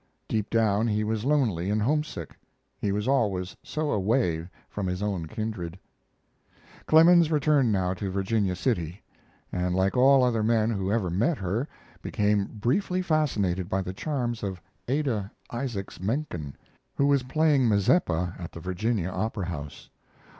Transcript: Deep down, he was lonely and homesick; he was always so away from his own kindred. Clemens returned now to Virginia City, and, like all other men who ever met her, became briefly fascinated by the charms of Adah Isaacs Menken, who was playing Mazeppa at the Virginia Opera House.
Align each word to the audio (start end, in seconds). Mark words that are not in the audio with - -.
Deep 0.27 0.49
down, 0.49 0.87
he 0.87 1.03
was 1.03 1.25
lonely 1.25 1.69
and 1.69 1.79
homesick; 1.83 2.35
he 2.79 2.91
was 2.91 3.07
always 3.07 3.55
so 3.61 3.91
away 3.91 4.47
from 4.67 4.87
his 4.87 5.03
own 5.03 5.27
kindred. 5.27 5.77
Clemens 6.87 7.29
returned 7.29 7.71
now 7.71 7.93
to 7.93 8.09
Virginia 8.09 8.55
City, 8.55 9.03
and, 9.51 9.75
like 9.75 9.95
all 9.95 10.23
other 10.23 10.41
men 10.41 10.71
who 10.71 10.91
ever 10.91 11.11
met 11.11 11.37
her, 11.37 11.67
became 12.01 12.45
briefly 12.45 13.03
fascinated 13.03 13.69
by 13.69 13.83
the 13.83 13.93
charms 13.93 14.41
of 14.41 14.59
Adah 14.87 15.29
Isaacs 15.51 15.99
Menken, 15.99 16.55
who 16.95 17.05
was 17.05 17.21
playing 17.21 17.67
Mazeppa 17.69 18.33
at 18.39 18.53
the 18.53 18.59
Virginia 18.59 19.09
Opera 19.09 19.45
House. 19.45 19.91